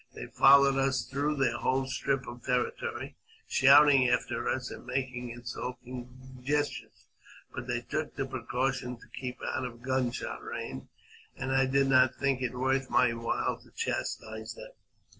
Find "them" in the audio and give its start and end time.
14.55-14.71